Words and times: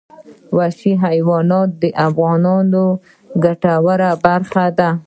وحشي 0.57 0.91
حیوانات 1.05 1.69
د 1.81 1.83
افغانانو 2.07 2.85
د 2.95 2.99
ګټورتیا 3.43 4.11
برخه 4.25 4.65
ده. 4.77 4.89